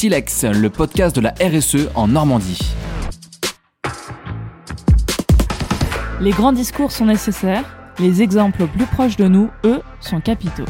[0.00, 2.72] Silex, le podcast de la RSE en Normandie.
[6.22, 7.66] Les grands discours sont nécessaires,
[7.98, 10.64] les exemples plus proches de nous, eux, sont capitaux.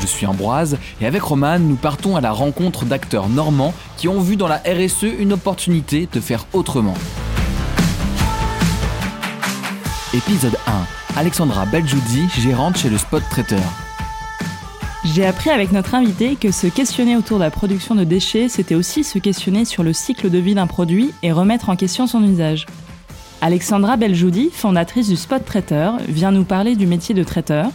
[0.00, 4.20] Je suis Ambroise et avec Roman, nous partons à la rencontre d'acteurs normands qui ont
[4.20, 6.94] vu dans la RSE une opportunité de faire autrement.
[10.14, 11.18] Épisode 1.
[11.18, 13.60] Alexandra Beljoudi, gérante chez le Spot Traiteur.
[15.04, 18.74] J'ai appris avec notre invité que se questionner autour de la production de déchets, c'était
[18.74, 22.24] aussi se questionner sur le cycle de vie d'un produit et remettre en question son
[22.24, 22.66] usage.
[23.40, 27.70] Alexandra Beljoudi, fondatrice du Spot Traiteur, vient nous parler du métier de traiteur,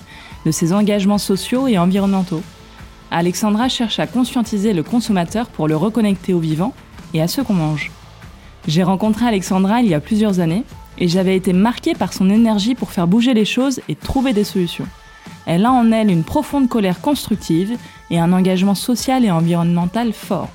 [0.45, 2.43] de ses engagements sociaux et environnementaux.
[3.09, 6.73] Alexandra cherche à conscientiser le consommateur pour le reconnecter au vivant
[7.13, 7.91] et à ce qu'on mange.
[8.67, 10.65] J'ai rencontré Alexandra il y a plusieurs années
[10.97, 14.43] et j'avais été marquée par son énergie pour faire bouger les choses et trouver des
[14.43, 14.87] solutions.
[15.45, 17.77] Elle a en elle une profonde colère constructive
[18.09, 20.49] et un engagement social et environnemental fort.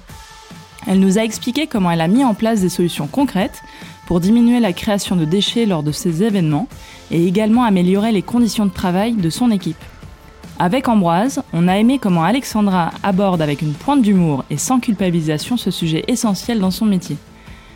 [0.87, 3.63] Elle nous a expliqué comment elle a mis en place des solutions concrètes
[4.07, 6.69] pour diminuer la création de déchets lors de ces événements
[7.11, 9.83] et également améliorer les conditions de travail de son équipe.
[10.59, 15.57] Avec Ambroise, on a aimé comment Alexandra aborde avec une pointe d'humour et sans culpabilisation
[15.57, 17.17] ce sujet essentiel dans son métier.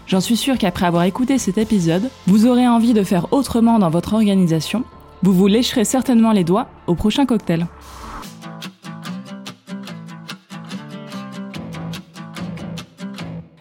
[0.07, 3.91] J'en suis sûre qu'après avoir écouté cet épisode, vous aurez envie de faire autrement dans
[3.91, 4.85] votre organisation.
[5.25, 7.69] Vous vous lécherez certainement les doigts au prochain cocktail.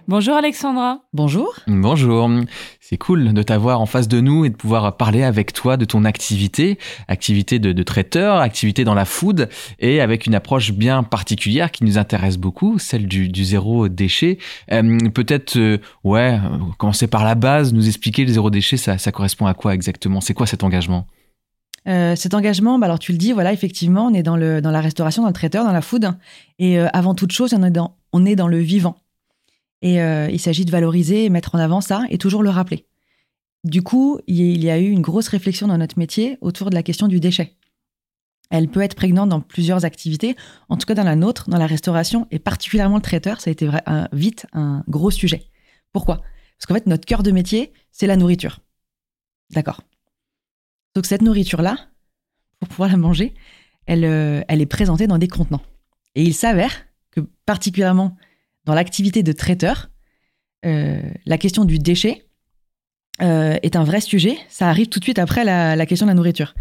[0.08, 1.02] Bonjour Alexandra.
[1.14, 1.54] Bonjour.
[1.68, 2.30] Bonjour.
[2.80, 5.86] C'est cool de t'avoir en face de nous et de pouvoir parler avec toi de
[5.86, 9.48] ton activité, activité de, traiteur, activité dans la food
[9.80, 14.40] et avec une approche bien particulière qui nous intéresse beaucoup, celle du, zéro déchet.
[14.72, 16.40] Euh, peut-être, euh, ouais,
[16.80, 20.20] commencer par la base, nous expliquer le zéro déchet, ça, correspond à quoi exactement?
[20.20, 21.08] C'est quoi cet engagement?
[21.88, 24.72] Euh, cet engagement, bah alors tu le dis, voilà, effectivement, on est dans, le, dans
[24.72, 26.12] la restauration, dans le traiteur, dans la food.
[26.60, 28.98] Et avant toute chose, on est dans, on est dans le vivant.
[29.82, 32.86] Et euh, il s'agit de valoriser et mettre en avant ça et toujours le rappeler.
[33.64, 36.84] Du coup, il y a eu une grosse réflexion dans notre métier autour de la
[36.84, 37.56] question du déchet.
[38.50, 40.36] Elle peut être prégnante dans plusieurs activités,
[40.68, 43.54] en tout cas dans la nôtre, dans la restauration, et particulièrement le traiteur, ça a
[43.54, 43.70] été
[44.12, 45.44] vite un gros sujet.
[45.94, 46.18] Pourquoi?
[46.58, 48.60] Parce qu'en fait, notre cœur de métier, c'est la nourriture.
[49.52, 49.82] D'accord?
[50.96, 51.78] Donc cette nourriture-là,
[52.60, 53.34] pour pouvoir la manger,
[53.86, 55.64] elle, euh, elle est présentée dans des contenants.
[56.16, 56.72] Et il s'avère
[57.12, 58.18] que particulièrement
[58.66, 59.90] dans l'activité de traiteur,
[60.66, 62.26] euh, la question du déchet
[63.22, 64.38] euh, est un vrai sujet.
[64.50, 66.54] Ça arrive tout de suite après la, question de la nourriture.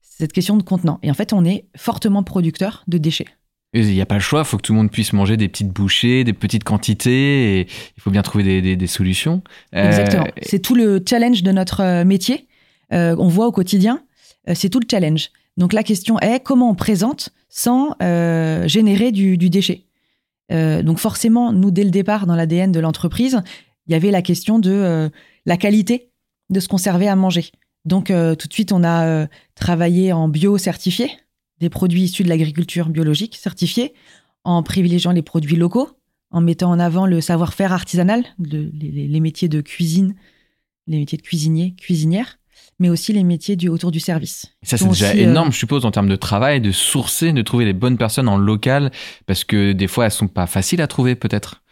[0.00, 0.98] Cette question de contenant.
[1.02, 3.26] Et en fait, on est fortement producteur de déchets.
[3.72, 5.46] Il n'y a pas le choix, il faut que tout le monde puisse manger des
[5.46, 9.44] petites bouchées, des petites quantités, et il faut bien trouver des, solutions.
[9.76, 10.26] Euh, Exactement.
[10.42, 12.48] C'est tout le challenge de notre métier.
[12.90, 14.02] On voit au quotidien,
[14.54, 15.30] c'est tout le challenge.
[15.56, 17.96] Donc la question est comment on présente sans
[18.66, 19.86] générer du déchet?
[20.50, 23.42] Euh, donc forcément, nous, dès le départ, dans l'ADN de l'entreprise,
[23.86, 25.08] il y avait la question de euh,
[25.46, 26.10] la qualité
[26.50, 27.50] de ce qu'on servait à manger.
[27.84, 31.10] Donc euh, tout de suite, on a travaillé en bio certifié,
[31.60, 33.94] des produits issus de l'agriculture biologique certifiés,
[34.44, 35.90] en privilégiant les produits locaux,
[36.30, 40.14] en mettant en avant le savoir-faire artisanal, les, métiers de cuisine,
[40.86, 42.38] les métiers de cuisinier, cuisinière
[42.80, 44.46] mais aussi les métiers du, autour du service.
[44.62, 47.66] Ça, c'est déjà énorme, euh, je suppose, en termes de travail, de sourcer, de trouver
[47.66, 48.90] les bonnes personnes en local,
[49.26, 51.62] parce que des fois, elles sont pas faciles à trouver, peut-être.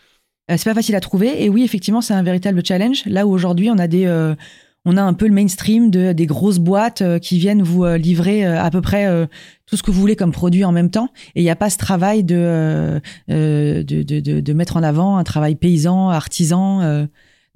[0.50, 3.04] Euh, c'est pas facile à trouver, et oui, effectivement, c'est un véritable challenge.
[3.06, 4.34] Là où aujourd'hui, on a des, euh,
[4.84, 8.70] on a un peu le mainstream de des grosses boîtes qui viennent vous livrer à
[8.70, 9.06] peu près
[9.66, 11.68] tout ce que vous voulez comme produit en même temps, et il n'y a pas
[11.68, 17.06] ce travail de de, de, de, mettre en avant un travail paysan, artisan,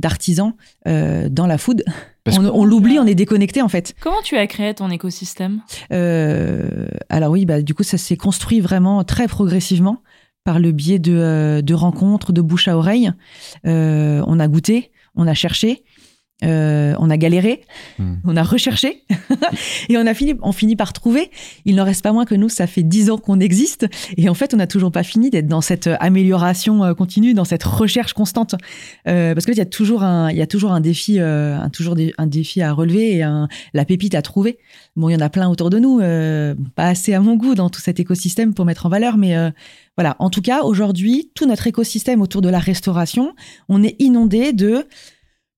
[0.03, 1.85] d'artisan dans la food
[2.27, 3.95] on, l'oublie, on est déconnecté en fait.
[4.01, 8.61] Comment tu as créé ton écosystème euh, Alors oui, bah, du coup, ça s'est construit
[8.61, 10.03] vraiment très progressivement
[10.45, 13.13] par le biais de, euh, rencontres, de bouche à oreille.
[13.67, 15.85] Euh, on a goûté, on a cherché,
[16.42, 17.62] euh, on a galéré,
[17.98, 18.14] hmm.
[18.25, 19.04] on a recherché
[19.88, 21.30] et on a fini, on finit par trouver.
[21.65, 23.86] Il n'en reste pas moins que nous, ça fait dix ans qu'on existe
[24.16, 27.44] et en fait, on n'a toujours pas fini d'être dans cette amélioration euh, continue, dans
[27.44, 28.54] cette recherche constante.
[29.09, 31.68] Euh, parce que il y a toujours un, il y a toujours un défi, un,
[31.71, 34.59] toujours un défi à relever et un, la pépite à trouver.
[34.97, 35.98] Bon, il y en a plein autour de nous,
[36.74, 39.36] pas assez à mon goût dans tout cet écosystème pour mettre en valeur, mais
[39.97, 40.16] voilà.
[40.18, 43.34] En tout cas, aujourd'hui, tout notre écosystème autour de la restauration,
[43.68, 44.86] on est inondé de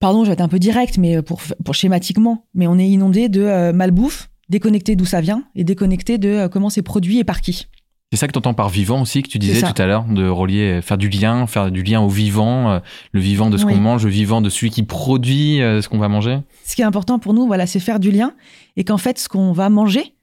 [0.04, 3.30] pardon, je vais être un peu direct, mais pour, pour schématiquement, mais on est inondé
[3.30, 7.24] de euh, malbouffe, déconnecté d'où ça vient et déconnecté de euh, comment c'est produit et
[7.24, 7.68] par qui.
[8.12, 10.28] C'est ça que tu entends par vivant aussi, que tu disais tout à l'heure, de
[10.28, 12.78] relier, faire du lien, faire du lien au vivant, euh,
[13.12, 16.08] le vivant de ce qu'on mange, le vivant de celui qui produit ce qu'on va
[16.08, 16.40] manger.
[16.66, 18.34] Ce qui est important pour nous, voilà, c'est faire du lien
[18.76, 20.14] et qu'en fait, ce qu'on va manger,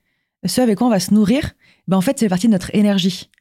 [0.46, 1.54] ce avec quoi on va se nourrir,
[1.88, 3.32] ben en fait, c'est partie de notre énergie.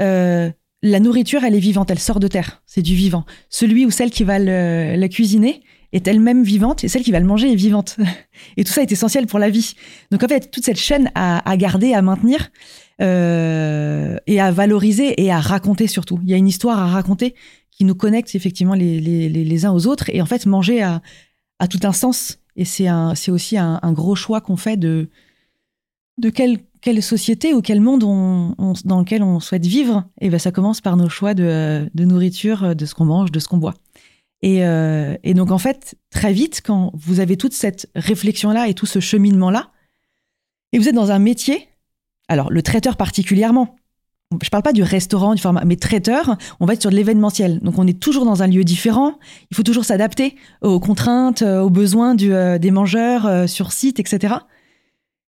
[0.00, 0.50] Euh,
[0.82, 3.26] la nourriture, elle est vivante, elle sort de terre, c'est du vivant.
[3.50, 5.62] Celui ou celle qui va la cuisiner
[5.92, 7.96] est elle-même vivante et celle qui va le manger est vivante.
[8.56, 9.74] Et tout ça est essentiel pour la vie.
[10.10, 12.50] Donc en fait, toute cette chaîne à, garder, à maintenir
[13.00, 16.18] euh, et à valoriser et à raconter surtout.
[16.22, 17.34] Il y a une histoire à raconter
[17.70, 20.08] qui nous connecte effectivement les, les, les, uns aux autres.
[20.10, 21.02] Et en fait, manger a,
[21.58, 22.38] a tout un sens.
[22.56, 25.08] Et c'est aussi un, gros choix qu'on fait de,
[26.18, 30.04] de quelle, quelle société ou quel monde on, dans lequel on souhaite vivre.
[30.20, 33.38] Et ben, ça commence par nos choix de, de nourriture, de ce qu'on mange, de
[33.38, 33.74] ce qu'on boit.
[34.42, 38.74] Et, euh, et, donc, en fait, très vite, quand vous avez toute cette réflexion-là et
[38.74, 39.70] tout ce cheminement-là,
[40.72, 41.68] et vous êtes dans un métier,
[42.28, 43.76] alors le traiteur particulièrement,
[44.42, 47.60] je parle pas du restaurant, du format, mais traiteur, on va être sur de l'événementiel.
[47.60, 49.18] Donc on est toujours dans un lieu différent.
[49.50, 54.00] Il faut toujours s'adapter aux contraintes, aux besoins du, euh, des mangeurs euh, sur site,
[54.00, 54.36] etc.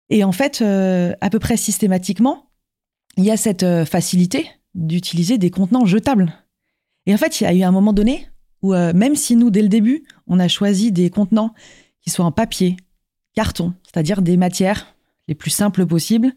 [0.09, 2.51] Et en fait, à peu près systématiquement,
[3.17, 6.33] il y a cette facilité d'utiliser des contenants jetables.
[7.07, 8.29] Et en fait, il y a eu un moment donné
[8.65, 11.53] où euh, même si nous, dès le début, on a choisi des contenants
[12.01, 12.79] qui soient en papier,
[13.35, 14.97] carton, c'est-à-dire des matières
[15.29, 16.33] les plus simples possibles,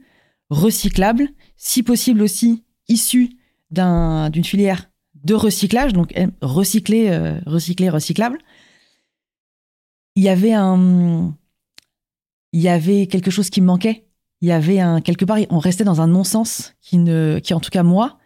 [0.50, 3.29] recyclables, si possible aussi issues
[3.71, 4.91] d'une filière
[5.24, 8.39] de recyclage, donc recyclé, euh, recyclé, recyclable.
[10.18, 10.27] Il y
[12.68, 14.06] avait quelque chose qui me manquait.
[14.41, 18.19] Il y avait quelque part, on restait dans un non-sens qui en tout cas moi,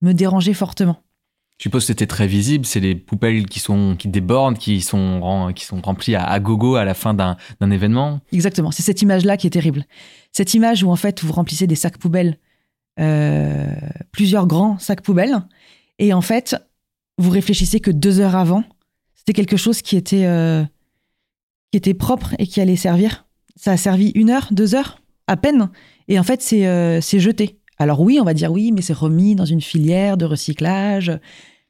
[0.00, 1.03] me dérangeait fortement.
[1.58, 5.52] Je suppose que c'était très visible, c'est les poubelles qui sont qui débordent, qui sont
[5.54, 7.36] qui sont remplies à, gogo à la fin d'un
[7.70, 8.20] événement.
[8.32, 9.84] Exactement, c'est cette image-là qui est terrible.
[10.32, 12.38] Cette image où en fait vous remplissez des sacs poubelles,
[12.98, 13.66] euh,
[14.10, 15.42] plusieurs grands sacs poubelles,
[16.00, 16.56] et en fait
[17.18, 18.64] vous réfléchissez que deux heures avant,
[19.14, 20.64] c'était quelque chose qui était euh,
[21.70, 23.26] qui était propre et qui allait servir.
[23.54, 25.70] Ça a servi une heure, deux heures à peine,
[26.08, 27.60] et en fait c'est euh, jeté.
[27.78, 31.18] Alors oui, on va dire oui, mais c'est remis dans une filière de recyclage.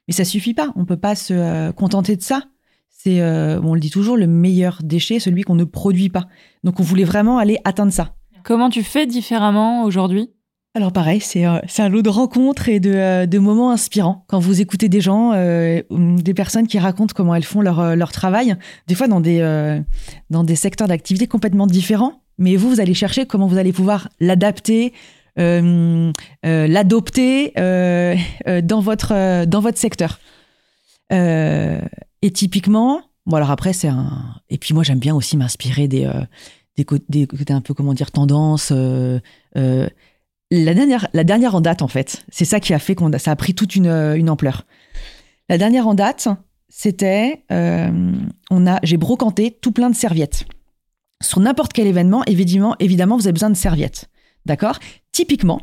[0.09, 0.73] Mais ça suffit pas.
[0.77, 2.43] On peut pas se euh, contenter de ça.
[2.91, 6.27] C'est, euh, on le dit toujours, le meilleur déchet, celui qu'on ne produit pas.
[6.63, 8.15] Donc on voulait vraiment aller atteindre ça.
[8.45, 10.31] Comment tu fais différemment aujourd'hui?
[10.75, 14.25] Alors pareil, c'est euh, un lot de rencontres et de, moments inspirants.
[14.27, 18.57] Quand vous écoutez des gens, des personnes qui racontent comment elles font leur, leur travail,
[18.89, 19.41] des fois dans des,
[20.31, 24.09] dans des secteurs d'activité complètement différents, mais vous, vous allez chercher comment vous allez pouvoir
[24.21, 28.17] l'adapter, euh, euh, l'adopter euh,
[28.63, 30.21] dans, votre, dans votre secteur.
[31.11, 34.35] et typiquement, bon alors après c'est un...
[34.49, 36.11] Et puis moi j'aime bien aussi m'inspirer des,
[36.77, 38.71] des, côtés, un peu, comment dire, tendance.
[38.71, 39.21] la,
[40.51, 43.37] dernière, la dernière en date, en fait, c'est ça qui a fait qu'on ça a
[43.37, 44.65] pris toute une, une ampleur.
[45.49, 46.29] La dernière en date,
[46.69, 50.47] c'était, on a, j'ai brocanté tout plein de serviettes.
[51.23, 54.09] Sur n'importe quel événement, évidemment, évidemment, vous avez besoin de serviettes.
[54.47, 54.79] D'accord?
[55.13, 55.61] Typiquement,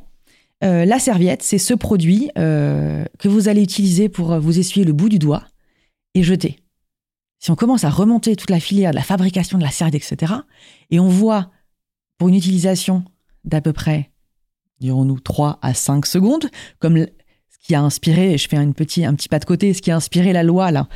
[0.63, 4.86] euh, la serviette, c'est ce produit euh, que vous allez utiliser pour euh, vous essuyer
[4.86, 5.44] le bout du doigt
[6.13, 6.57] et jeter.
[7.39, 10.33] Si on commence à remonter toute la filière de la fabrication de la serviette, etc.,
[10.92, 11.50] et on voit
[12.19, 13.04] pour une utilisation
[13.44, 14.12] d'à peu près,
[14.80, 16.45] dirons-nous, 3 à 5 secondes,
[16.78, 19.89] comme ce qui a inspiré, je fais petit, un petit pas de côté, ce qui
[19.89, 20.88] a inspiré la loi là,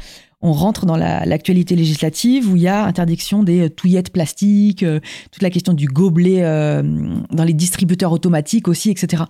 [0.46, 5.00] on rentre dans l'actualité législative où il y a interdiction des euh, touillettes plastiques, euh,
[5.32, 6.84] toute la question du gobelet euh,
[7.32, 9.24] dans les distributeurs automatiques aussi, etc.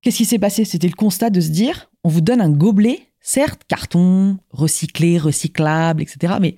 [0.00, 0.64] Qu'est-ce qui s'est passé?
[0.64, 6.00] C'était le constat de se dire, on vous donne un gobelet, certes carton, recyclé, recyclable,
[6.00, 6.36] etc.
[6.40, 6.56] Mais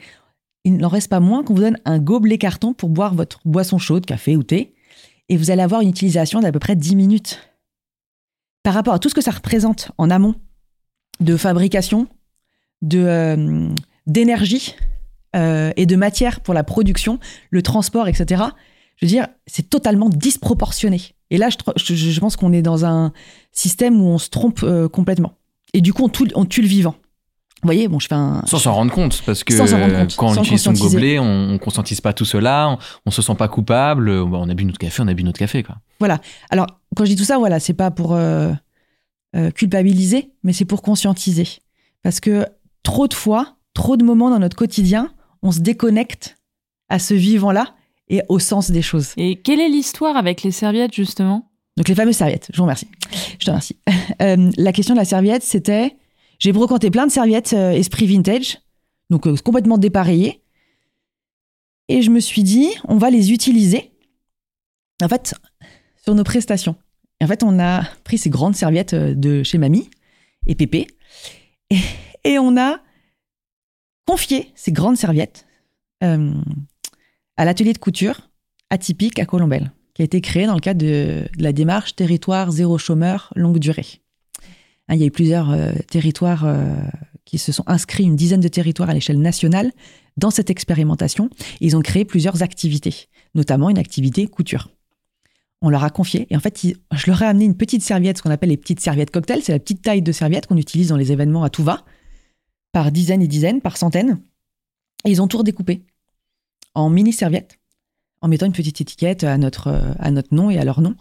[0.63, 3.79] il n'en reste pas moins qu'on vous donne un gobelet carton pour boire votre boisson
[3.79, 4.73] chaude, café ou thé,
[5.29, 7.41] et vous allez avoir une utilisation d'à peu près 10 minutes.
[8.63, 10.37] Par rapport à tout ce que ça représente en amont
[11.19, 12.07] de fabrication,
[12.85, 13.69] de euh,
[14.07, 14.77] d'énergie
[15.35, 17.19] euh, et de matière pour la production,
[17.51, 18.45] le transport, etc.
[18.97, 21.01] Je veux dire, c'est totalement disproportionné.
[21.31, 23.13] Et là, je, je, pense qu'on est dans un
[23.51, 25.33] système où on se trompe euh, complètement.
[25.73, 26.95] Et du coup, on tue, on tue le vivant.
[27.63, 28.43] Vous voyez, bon, je fais un...
[28.45, 32.13] Sans s'en rendre compte, parce que quand on utilise son gobelet, on, ne conscientise pas
[32.13, 35.15] tout cela, on, on, se sent pas coupable, on a bu notre café, on a
[35.15, 35.77] bu notre café, quoi.
[35.99, 36.21] Voilà.
[36.51, 38.19] Alors, quand je dis tout ça, voilà, c'est pas pour
[39.55, 41.49] culpabiliser, mais c'est pour conscientiser.
[42.03, 42.47] Parce que
[42.85, 45.13] trop de fois, trop de moments dans notre quotidien,
[45.43, 46.37] on se déconnecte
[46.89, 47.75] à ce vivant-là
[48.09, 49.13] et au sens des choses.
[49.17, 51.51] Et quelle est l'histoire avec les serviettes, justement?
[51.77, 52.49] Donc, les fameuses serviettes.
[52.53, 52.89] Je vous remercie.
[53.41, 53.77] Je te remercie.
[54.23, 55.97] Euh, la question de la serviette, c'était
[56.39, 58.59] j'ai brocanté plein de serviettes euh, esprit vintage,
[59.09, 60.43] donc euh, complètement dépareillées.
[61.89, 63.93] Et je me suis dit, on va les utiliser,
[65.03, 65.35] en fait,
[66.03, 66.77] sur nos prestations.
[67.21, 69.89] Et en fait, on a pris ces grandes serviettes de chez Mamie
[70.47, 70.87] et Pépé.
[71.71, 71.79] Et,
[72.25, 72.81] et on a
[74.07, 75.47] confié ces grandes serviettes
[76.03, 76.33] euh,
[77.37, 78.31] à l'atelier de couture
[78.71, 79.73] atypique à Colombelle.
[79.95, 83.87] qui a été créé dans le cadre de, la démarche territoire zéro chômeur longue durée.
[84.89, 86.75] Hein, il y a eu plusieurs euh, territoires euh,
[87.25, 89.73] qui se sont inscrits, une dizaine de territoires à l'échelle nationale,
[90.17, 91.31] dans cette expérimentation.
[91.61, 94.71] ils ont créé plusieurs activités, notamment une activité couture.
[95.63, 98.23] On leur a confié, et en fait, je leur ai amené une petite serviette, ce
[98.23, 99.43] qu'on appelle les petites serviettes cocktail.
[99.43, 101.85] C'est la petite taille de serviette qu'on utilise dans les événements à tout va,
[102.75, 104.21] par dizaines et dizaines, par centaines.
[105.07, 105.87] Et ils ont tout redécoupé
[106.75, 107.61] en mini serviettes,
[108.21, 110.97] en mettant une petite étiquette à notre, à notre nom et à leur nom.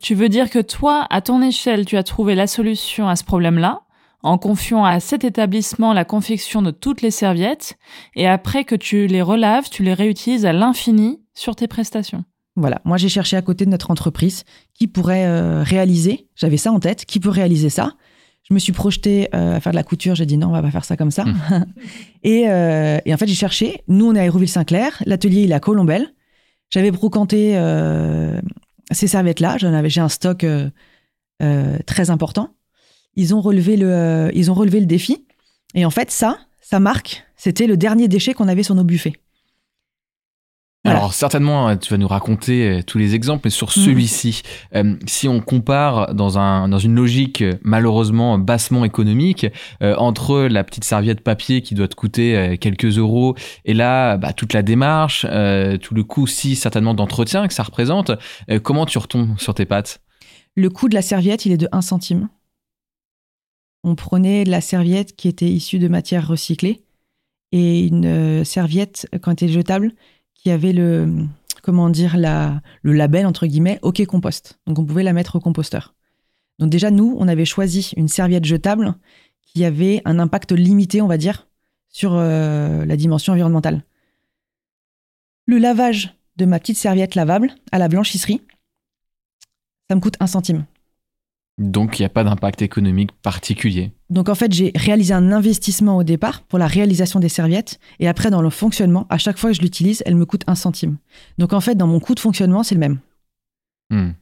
[0.00, 3.24] Tu veux dire que toi, à ton échelle, tu as trouvé la solution à ce
[3.24, 3.82] problème-là
[4.22, 7.78] en confiant à cet établissement la confection de toutes les serviettes,
[8.14, 12.24] et après que tu les relaves, tu les réutilises à l'infini sur tes prestations?
[12.56, 16.72] Voilà, moi j'ai cherché à côté de notre entreprise qui pourrait euh, réaliser, j'avais ça
[16.72, 17.94] en tête, qui peut réaliser ça.
[18.50, 20.62] Je me suis projetée euh, à faire de la couture, j'ai dit non, on va
[20.62, 21.24] pas faire ça comme ça.
[22.22, 22.28] Mmh.
[22.28, 25.60] Euh, et, en fait j'ai cherché, nous on est à Hérouville-Saint-Clair, l'atelier il est à
[25.60, 26.12] Colombelle.
[26.68, 27.54] J'avais brocanté
[28.90, 30.44] ces serviettes-là, j'en avais, j'ai un stock
[31.86, 32.50] très important
[33.16, 35.26] ils ont relevé le, euh, ils ont relevé le défi.
[35.74, 39.14] Et en fait, ça, ça marque, c'était le dernier déchet qu'on avait sur nos buffets.
[40.90, 43.84] Alors certainement, euh, tu vas nous raconter euh, tous les exemples, mais sur mhm.
[43.84, 44.42] celui-ci,
[45.06, 49.46] si on compare dans, un, dans une logique malheureusement bassement économique,
[49.80, 54.52] entre la petite serviette papier qui doit te coûter quelques euros, et là, bah, toute
[54.52, 58.12] la démarche, tout le coût aussi certainement d'entretien que ça représente,
[58.62, 60.00] comment tu retombes sur tes pattes?
[60.56, 62.28] Le coût de la serviette, il est de 1 centime.
[63.82, 66.82] On prenait la serviette qui était issue de matière recyclée
[67.52, 69.92] et une euh, serviette, quand elle était jetable,
[70.42, 71.26] qui avait le,
[71.62, 74.58] comment dire, le label, entre guillemets, OK Compost.
[74.66, 75.94] Donc on pouvait la mettre au composteur.
[76.58, 78.94] Donc déjà, nous, on avait choisi une serviette jetable
[79.42, 81.46] qui avait un impact limité, on va dire,
[81.88, 83.84] sur euh, la dimension environnementale.
[85.46, 88.40] Le lavage de ma petite serviette lavable à la blanchisserie,
[89.88, 90.64] ça me coûte un centime.
[91.60, 93.92] Donc, il n'y a pas d'impact économique particulier.
[94.08, 97.78] Donc, en fait, j'ai réalisé un investissement au départ pour la réalisation des serviettes.
[97.98, 100.54] Et après, dans le fonctionnement, à chaque fois que je l'utilise, elle me coûte un
[100.54, 100.96] centime.
[101.36, 102.98] Donc, en fait, dans mon coût de fonctionnement, c'est le même.
[103.90, 104.12] Hmm.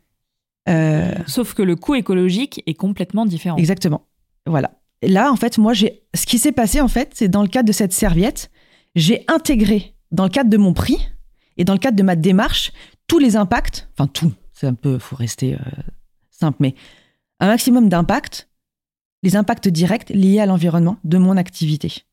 [0.69, 3.57] Euh, Sauf que le coût écologique est complètement différent.
[3.57, 4.03] Exactement.
[4.45, 4.73] Voilà.
[5.03, 6.03] là, en fait, moi, j'ai.
[6.15, 8.51] Ce qui s'est passé, en fait, c'est dans le cadre de cette serviette,
[8.97, 10.99] j'ai intégré, dans le cadre de mon prix
[11.57, 12.73] et dans le cadre de ma démarche,
[13.07, 13.89] tous les impacts.
[13.97, 14.33] Enfin, tout.
[14.55, 14.99] C'est un peu.
[14.99, 15.59] faut rester euh,
[16.31, 16.75] simple, mais
[17.41, 18.49] un maximum d'impact,
[19.23, 22.05] les impacts directs liés à l'environnement de mon activité.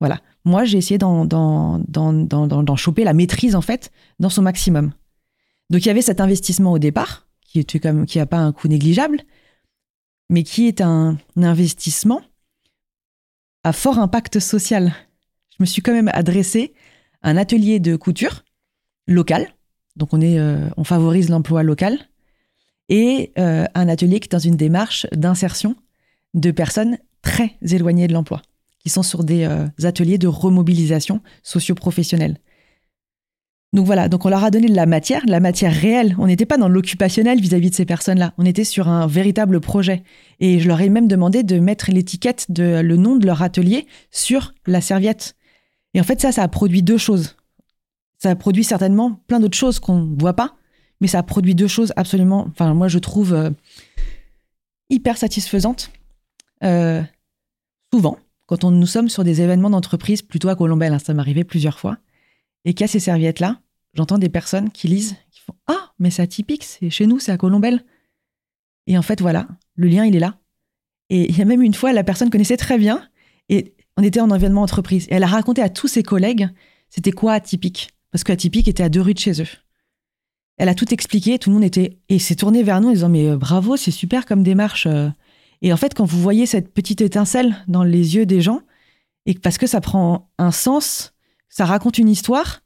[0.00, 0.20] Voilà.
[0.44, 4.92] Moi, j'ai essayé d'en choper la maîtrise, en fait, dans son maximum.
[5.70, 8.68] Donc, il y avait cet investissement au départ, qui était qui n'a pas un coût
[8.68, 9.22] négligeable,
[10.30, 12.20] mais qui est un, investissement
[13.64, 14.94] à fort impact social.
[15.50, 16.74] Je me suis quand même adressé
[17.22, 18.44] à un atelier de couture
[19.08, 19.48] local.
[19.96, 21.98] Donc, on, est, euh, on favorise l'emploi local
[22.88, 25.76] et euh, un atelier qui est dans une démarche d'insertion
[26.34, 28.42] de personnes très éloignées de l'emploi,
[28.78, 32.38] qui sont sur des euh, ateliers de remobilisation socio-professionnelle.
[33.72, 36.14] Donc voilà, donc on leur a donné de la matière, de la matière réelle.
[36.18, 38.32] On n'était pas dans l'occupationnel vis-à-vis de ces personnes-là.
[38.38, 40.02] On était sur un véritable projet.
[40.40, 43.86] Et je leur ai même demandé de mettre l'étiquette de le nom de leur atelier
[44.10, 45.34] sur la serviette.
[45.92, 47.36] Et en fait, ça, ça a produit deux choses.
[48.18, 50.56] Ça a produit certainement plein d'autres choses qu'on ne voit pas,
[51.00, 53.50] mais ça produit deux choses absolument, enfin moi je trouve euh,
[54.90, 55.90] hyper satisfaisantes.
[56.64, 57.02] Euh,
[57.92, 61.20] souvent, quand on, nous sommes sur des événements d'entreprise, plutôt à Colombelle, hein, ça m'est
[61.20, 61.98] arrivé plusieurs fois,
[62.64, 63.60] et a ces serviettes-là,
[63.94, 67.32] j'entends des personnes qui lisent, qui font Ah, mais c'est atypique, c'est chez nous, c'est
[67.32, 67.84] à Colombelle.
[68.86, 70.38] Et en fait, voilà, le lien, il est là.
[71.10, 73.08] Et il y a même une fois, la personne connaissait très bien,
[73.48, 75.06] et on était en événement entreprise.
[75.08, 76.48] Et elle a raconté à tous ses collègues,
[76.88, 77.90] c'était quoi atypique?
[78.10, 79.48] Parce que atypique était à deux rues de chez eux.
[80.58, 83.08] Elle a tout expliqué, tout le monde était et s'est tourné vers nous en disant
[83.08, 84.86] mais euh, bravo, c'est super comme démarche.
[84.86, 85.08] Euh.
[85.62, 88.60] Et en fait, quand vous voyez cette petite étincelle dans les yeux des gens,
[89.26, 91.12] et parce que ça prend un sens,
[91.48, 92.62] ça raconte une histoire,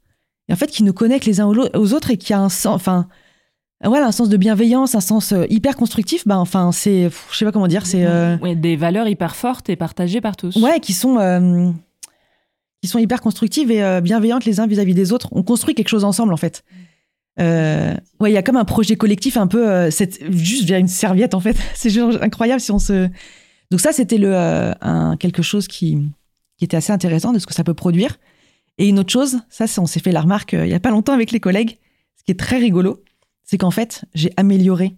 [0.47, 2.75] et en fait qui nous connecte les uns aux autres et qui a un sens,
[2.75, 3.07] enfin
[3.83, 6.25] voilà, un sens de bienveillance, un sens euh, hyper constructif.
[6.27, 8.05] Ben enfin c'est, je sais pas comment dire, c'est
[8.55, 10.55] des valeurs hyper fortes et partagées par tous.
[10.57, 11.73] Ouais, qui sont
[12.81, 15.27] qui sont hyper constructives et bienveillantes les uns vis-à-vis -vis des autres.
[15.31, 16.63] On construit quelque chose ensemble en fait.
[17.39, 19.89] Euh, ouais, il y a comme un projet collectif un peu, euh,
[20.29, 21.57] juste via une serviette en fait.
[21.75, 23.09] C'est incroyable si on se.
[23.69, 25.99] Donc ça, c'était le euh, quelque chose qui,
[26.61, 28.19] était assez intéressant de ce que ça peut produire.
[28.77, 31.13] Et une autre chose, ça, on s'est fait la remarque il y a pas longtemps
[31.13, 31.79] avec les collègues.
[32.17, 33.03] Ce qui est très rigolo,
[33.43, 34.95] c'est qu'en fait, j'ai amélioré,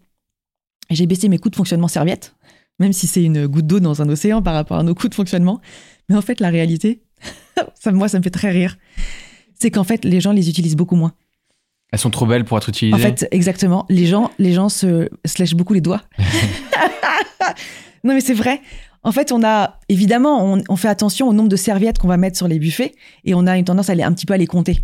[0.90, 2.36] j'ai baissé mes coûts de fonctionnement serviette,
[2.80, 5.16] même si c'est une goutte d'eau dans un océan par rapport à nos coûts de
[5.16, 5.62] fonctionnement.
[6.10, 7.02] Mais en fait, la réalité,
[7.86, 8.78] moi, ça me fait très rire,
[9.58, 11.14] c'est qu'en fait, les gens les utilisent beaucoup moins.
[11.94, 12.96] Elles sont trop belles pour être utilisées.
[12.96, 13.86] En fait, exactement.
[13.88, 16.02] Les gens, les gens se, se lèchent beaucoup les doigts.
[18.04, 18.62] non, mais c'est vrai.
[19.04, 22.36] En fait, on a évidemment, on, fait attention au nombre de serviettes qu'on va mettre
[22.36, 22.96] sur les buffets
[23.26, 24.80] et on a une tendance à aller un petit peu à les compter.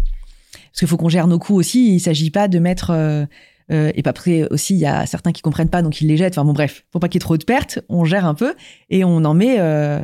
[0.52, 1.88] Parce qu'il faut qu'on gère nos coûts aussi.
[1.88, 2.92] Il ne s'agit pas de mettre.
[2.92, 3.26] Euh,
[3.72, 6.38] euh, et après aussi, il y a certains qui comprennent pas, donc ils les jettent.
[6.38, 7.80] Enfin bon, bref, faut pas qu'il y ait trop de pertes.
[7.90, 8.54] On gère un peu
[8.92, 10.00] et on en met euh,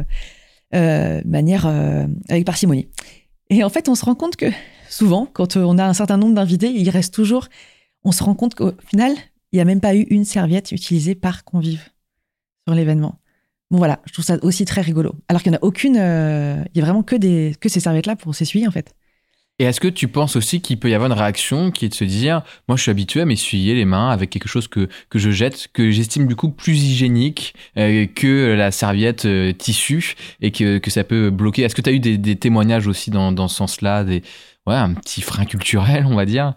[0.73, 1.67] euh manière
[2.29, 2.87] avec parcimonie.
[3.51, 4.47] Et en fait, on se rend compte que
[4.89, 7.47] souvent, quand on a un certain nombre d'invités, il reste toujours.
[8.03, 9.13] On se rend compte qu'au final,
[9.51, 11.89] il n'y a même pas eu une serviette utilisée par convive
[12.67, 13.19] sur l'événement.
[13.71, 15.13] Bon voilà, je trouve ça aussi très rigolo.
[15.27, 18.15] Alors qu'il n'y en a aucune, il y a vraiment que, des, que ces serviettes-là
[18.15, 18.95] pour s'essuyer en fait.
[19.57, 21.93] Et est-ce que tu penses aussi qu'il peut y avoir une réaction qui est de
[21.93, 25.17] se dire, moi je suis habitué à m'essuyer les mains avec quelque chose que, que
[25.17, 30.51] je jette, que j'estime du coup plus hygiénique euh, que la serviette euh, tissu et
[30.51, 31.61] que, que ça peut bloquer?
[31.61, 34.23] Est-ce que tu as eu des, témoignages aussi dans, dans ce sens-là, des,
[34.67, 36.55] ouais, un petit frein culturel, on va dire?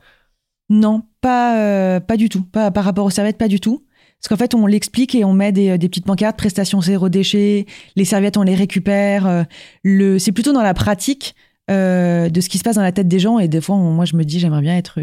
[0.69, 2.43] Non, pas, euh, pas du tout.
[2.43, 3.85] Pas, par rapport aux serviettes, pas du tout.
[4.21, 7.67] Parce qu'en fait, on l'explique et on met des, des, petites pancartes, prestations zéro déchet,
[7.95, 9.47] les serviettes, on les récupère.
[9.85, 11.37] le, c'est plutôt dans la pratique
[11.71, 13.39] euh, de ce qui se passe dans la tête des gens.
[13.39, 15.01] Et des fois, moi, je me dis, j'aimerais bien être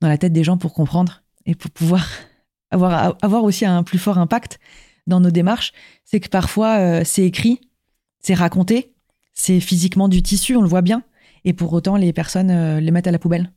[0.00, 2.06] dans la tête des gens pour comprendre et pour pouvoir
[2.70, 4.58] avoir, aussi un plus fort impact
[5.06, 5.72] dans nos démarches.
[6.04, 7.60] C'est que parfois, euh, c'est écrit,
[8.20, 8.92] c'est raconté,
[9.32, 11.02] c'est physiquement du tissu, on le voit bien.
[11.44, 13.52] Et pour autant, les personnes euh, les mettent à la poubelle.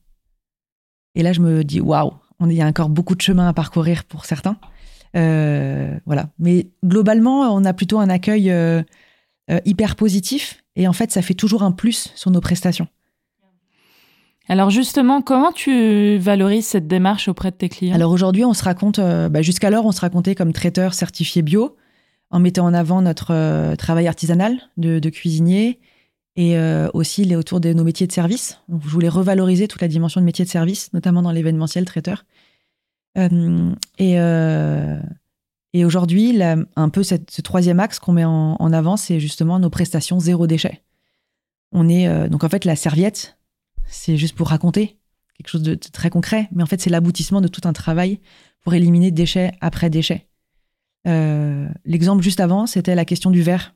[1.15, 4.05] Et là, je me dis, waouh, il y a encore beaucoup de chemin à parcourir
[4.05, 4.58] pour certains.
[5.13, 6.29] voilà.
[6.39, 8.51] Mais globalement, on a plutôt un accueil
[9.65, 12.88] hyper positif et en fait, ça fait toujours un plus sur nos prestations.
[14.48, 17.95] Alors justement, comment tu valorises cette démarche auprès de tes clients?
[17.95, 21.77] Alors aujourd'hui, on se raconte, euh, bah, jusqu'alors, on se racontait comme traiteur certifié bio,
[22.31, 25.79] en mettant en avant notre euh, travail artisanal de, cuisinier
[26.36, 28.60] et euh, aussi les, autour de nos métiers de service.
[28.69, 32.25] je voulais revaloriser toute la dimension de métier de service, notamment dans l'événementiel traiteur.
[33.15, 34.17] et
[35.73, 40.19] et aujourd'hui, un peu ce troisième axe qu'on met en, avant, c'est justement nos prestations
[40.19, 40.81] zéro déchet.
[41.71, 43.38] On est euh, donc en fait la serviette,
[43.88, 44.97] c'est juste pour raconter
[45.38, 48.19] quelque chose de, très concret, mais en fait c'est l'aboutissement de tout un travail
[48.60, 50.27] pour éliminer déchet après déchet.
[51.07, 53.73] Euh, l'exemple juste avant, c'était la question du verre.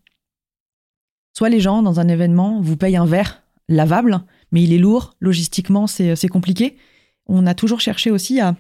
[1.32, 5.16] Soit les gens dans un événement vous payent un verre lavable, mais il est lourd,
[5.22, 6.76] logistiquement c'est compliqué.
[7.28, 8.58] On a toujours cherché aussi à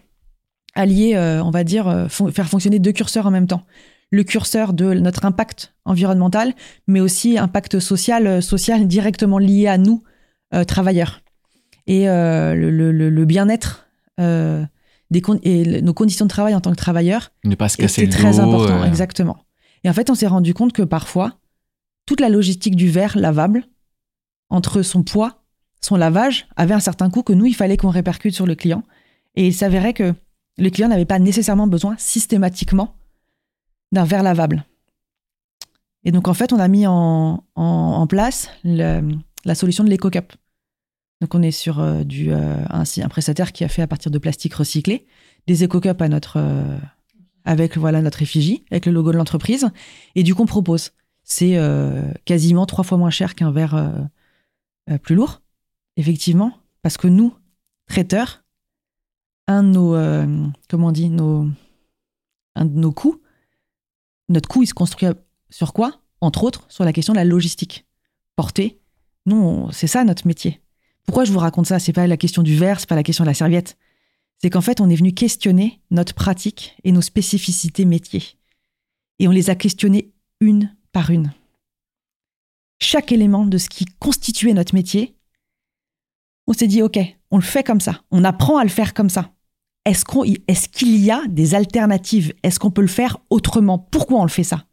[0.76, 3.64] allier, euh, on va dire, euh, faire fonctionner deux curseurs en même temps.
[4.12, 6.54] Le curseur de notre impact environnemental,
[6.88, 10.04] mais aussi impact social, euh, social directement lié à nous,
[10.68, 11.22] travailleurs.
[11.86, 17.34] Et le, bien-être des et nos conditions de travail en tant que travailleurs.
[17.44, 19.38] Ne pas se casser très important, exactement.
[19.84, 21.34] Et en fait, on s'est rendu compte que parfois,
[22.06, 23.66] toute la logistique du verre lavable,
[24.50, 25.44] entre son poids,
[25.82, 28.84] son lavage, avait un certain coût que nous, il fallait qu'on répercute sur le client.
[29.36, 30.14] Et il s'avérait que
[30.58, 32.96] les clients n'avaient pas nécessairement besoin systématiquement
[33.92, 34.66] d'un verre lavable.
[36.04, 40.34] Et donc, en fait, on a mis en, place la solution de l'éco-cup.
[41.22, 44.20] Donc, on est sur euh, du, euh, un, prestataire qui a fait à partir de
[44.20, 45.06] plastique recyclé
[45.48, 45.96] des éco-cups
[46.36, 46.78] euh,
[47.46, 49.70] avec voilà, notre effigie, avec le logo de l'entreprise.
[50.16, 50.92] Et du coup, on propose.
[51.24, 51.58] C'est
[52.26, 54.08] quasiment trois fois moins cher qu'un verre
[55.02, 55.42] plus lourd,
[55.98, 56.52] effectivement,
[56.84, 57.34] parce que nous,
[57.88, 58.45] traiteurs,
[59.48, 61.48] un de nos, euh, comment on dit, nos,
[62.56, 63.22] un de nos coûts,
[64.30, 65.08] notre coût, il se construit
[65.50, 66.00] sur quoi?
[66.22, 67.86] Entre autres, sur la question de la logistique.
[68.36, 68.80] Porter,
[69.26, 70.62] non, c'est ça notre métier.
[71.06, 71.80] Pourquoi je vous raconte ça?
[71.80, 73.78] C'est pas la question du verre, c'est pas la question de la serviette.
[74.42, 78.24] C'est qu'en fait, on est venu questionner notre pratique et nos spécificités métiers.
[79.20, 81.32] Et on les a questionnés une par une.
[82.80, 85.16] Chaque élément de ce qui constituait notre métier,
[86.48, 87.00] on s'est dit, OK,
[87.32, 89.35] on le fait comme ça, on apprend à le faire comme ça
[89.86, 92.34] est-ce qu'il y a des alternatives?
[92.44, 93.78] Est-ce qu'on peut le faire autrement?
[93.78, 94.66] Pourquoi on le fait ça?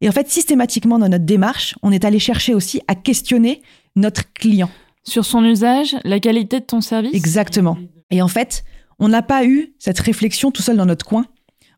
[0.00, 3.62] Et en fait, systématiquement dans notre démarche, on est allé chercher aussi à questionner
[3.96, 4.70] notre client.
[5.04, 7.14] Sur son usage, la qualité de ton service?
[7.14, 7.78] Exactement.
[8.10, 8.64] Et en fait,
[8.98, 11.26] on n'a pas eu cette réflexion tout seul dans notre coin.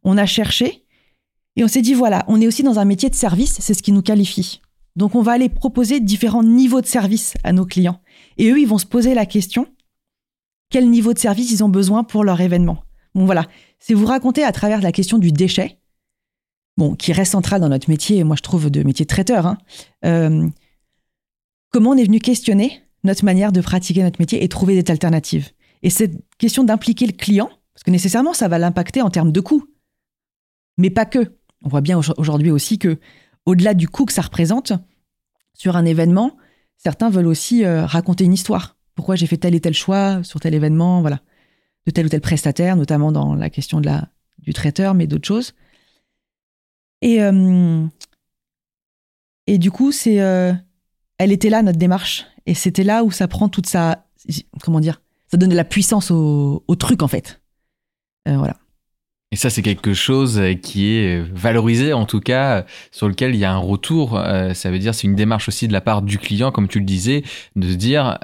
[0.05, 0.85] On a cherché
[1.57, 3.83] et on s'est dit, voilà, on est aussi dans un métier de service, c'est ce
[3.83, 4.61] qui nous qualifie.
[4.97, 8.01] Donc on va aller proposer différents niveaux de service à nos clients.
[8.39, 9.67] Et eux, ils vont se poser la question,
[10.71, 12.85] quel niveau de service ils ont besoin pour leur événement.
[13.15, 13.47] Bon voilà,
[13.79, 15.79] c'est vous raconter à travers la question du déchet,
[16.77, 19.59] bon, qui reste centrale dans notre métier, moi je trouve de métier de traiteur, hein,
[20.05, 20.49] euh,
[21.71, 25.51] comment on est venu questionner notre manière de pratiquer notre métier et trouver des alternatives.
[25.83, 29.41] Et cette question d'impliquer le client, parce que nécessairement ça va l'impacter en termes de
[29.41, 29.65] coût,
[30.79, 31.37] mais pas que.
[31.63, 32.99] On voit bien aujourd'hui aussi que,
[33.45, 34.73] au-delà du coût que ça représente,
[35.53, 36.37] sur un événement,
[36.79, 40.41] certains veulent aussi euh, raconter une histoire pourquoi j'ai fait tel et tel choix sur
[40.41, 41.21] tel événement, voilà.
[41.87, 45.27] de tel ou tel prestataire, notamment dans la question de la, du traiteur, mais d'autres
[45.27, 45.55] choses.
[47.01, 47.87] Et, euh,
[49.47, 50.53] et du coup, c'est, euh,
[51.17, 52.27] elle était là, notre démarche.
[52.45, 54.07] Et c'était là où ça prend toute sa.
[54.63, 57.41] Comment dire Ça donne de la puissance au, au truc, en fait.
[58.29, 58.59] Euh, voilà.
[59.33, 63.07] Et ça, c'est quelque chose euh, qui est euh, valorisé, en tout cas, euh, sur
[63.09, 64.21] lequel il y a un retour.
[64.55, 66.85] ça veut dire, c'est une démarche aussi de la part du client, comme tu le
[66.85, 67.23] disais,
[67.55, 68.19] de se dire,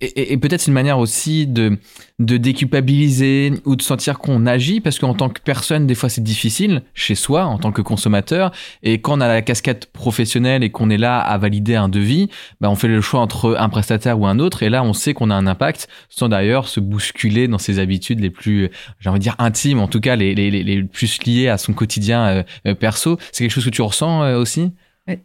[0.00, 1.78] et, et peut-être une manière aussi de,
[2.20, 6.22] de déculpabiliser ou de sentir qu'on agit, parce qu'en tant que personne, des fois, c'est
[6.22, 8.52] difficile chez soi, en tant que consommateur.
[8.82, 12.28] Et quand on a la casquette professionnelle et qu'on est là à valider un devis,
[12.60, 14.62] bah, on fait le choix entre un prestataire ou un autre.
[14.62, 18.20] Et là, on sait qu'on a un impact, sans d'ailleurs se bousculer dans ses habitudes
[18.20, 21.56] les plus, j'ai envie de dire, intimes, en tout cas les, les, plus liés à
[21.56, 23.18] son quotidien euh, euh, perso.
[23.32, 24.72] C'est quelque chose que tu ressens euh, aussi?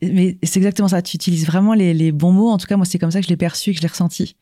[0.02, 1.02] Mais c'est exactement ça.
[1.02, 2.50] Tu utilises vraiment les, bons mots.
[2.50, 4.38] En tout cas, moi, c'est comme ça que je l'ai perçu que je l'ai ressenti.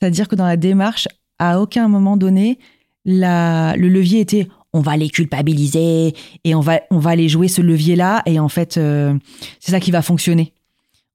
[0.00, 1.08] C'est-à-dire que dans la démarche,
[1.40, 2.58] à aucun moment donné,
[3.04, 7.60] le levier était on va les culpabiliser et on va, on va les jouer ce
[7.60, 8.22] levier-là.
[8.26, 10.52] Et en fait, c'est ça qui va fonctionner.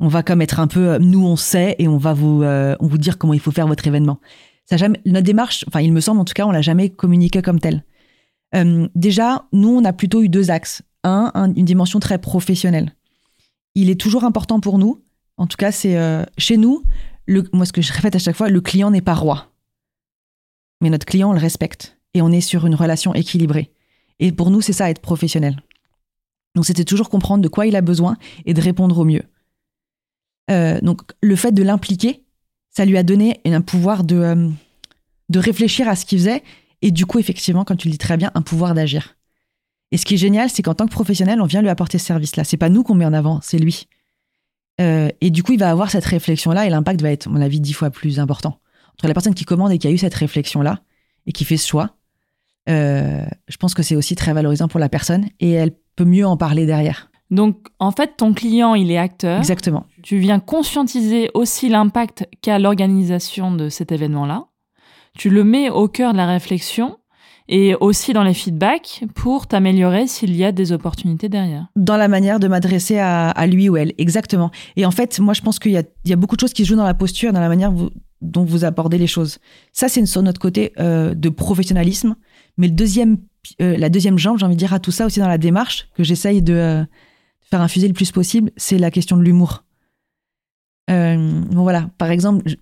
[0.01, 2.97] On va comme être un peu, nous on sait et on va vous, on vous
[2.97, 4.19] dire comment il faut faire votre événement.
[4.65, 7.41] Ça jamais, notre démarche, enfin il me semble en tout cas, on l'a jamais communiqué
[7.41, 7.83] comme tel.
[8.55, 10.81] Euh, déjà, nous, on a plutôt eu deux axes.
[11.03, 12.95] Un, une dimension très professionnelle.
[13.75, 15.03] Il est toujours important pour nous,
[15.37, 16.83] en tout cas, c'est euh, chez nous,
[17.53, 19.51] moi, ce que je répète à chaque fois, le client n'est pas roi.
[20.81, 21.97] Mais notre client, on le respecte.
[22.13, 23.71] Et on est sur une relation équilibrée.
[24.19, 25.61] Et pour nous, c'est ça, être professionnel.
[26.55, 29.23] Donc, c'était toujours comprendre de quoi il a besoin et de répondre au mieux.
[30.49, 32.23] Euh, donc, le fait de l'impliquer,
[32.69, 34.49] ça lui a donné un pouvoir de,
[35.29, 36.43] de réfléchir à ce qu'il faisait
[36.81, 39.15] et du coup, effectivement, comme tu le dis très bien, un pouvoir d'agir.
[39.91, 42.05] Et ce qui est génial, c'est qu'en tant que professionnel, on vient lui apporter ce
[42.05, 42.43] service-là.
[42.43, 43.87] C'est pas nous qu'on met en avant, c'est lui.
[44.81, 47.41] Euh, et du coup, il va avoir cette réflexion-là et l'impact va être, à mon
[47.41, 48.59] avis, dix fois plus important.
[48.95, 50.79] Entre la personne qui commande et qui a eu cette réflexion-là
[51.25, 51.95] et qui fait ce choix,
[52.69, 56.25] euh, je pense que c'est aussi très valorisant pour la personne et elle peut mieux
[56.25, 57.09] en parler derrière.
[57.31, 59.39] Donc, en fait, ton client, il est acteur.
[59.39, 59.85] Exactement.
[60.03, 64.47] Tu viens conscientiser aussi l'impact qu'a l'organisation de cet événement-là
[65.17, 66.97] tu le mets au cœur de la réflexion
[67.47, 71.67] et aussi dans les feedbacks pour t'améliorer s'il y a des opportunités derrière.
[71.75, 74.51] Dans la manière de m'adresser à, lui ou elle, exactement.
[74.75, 75.77] Et en fait, moi, je pense qu'il y,
[76.13, 77.71] a, beaucoup de choses qui se jouent dans la posture, dans la manière
[78.25, 79.39] dont vous abordez les choses.
[79.71, 82.15] Ça, c'est sur notre côté euh, de professionnalisme.
[82.57, 83.17] Mais le deuxième,
[83.61, 85.87] euh, la deuxième jambe, j'ai envie de dire à tout ça aussi dans la démarche
[85.95, 86.85] que j'essaye de, euh,
[87.41, 89.63] faire infuser le plus possible, c'est la question de l'humour.
[90.87, 92.55] bon voilà, par exemple,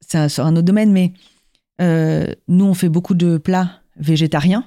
[0.00, 1.12] c'est sur un autre domaine, mais
[1.80, 4.64] nous, on fait beaucoup de plats végétariens,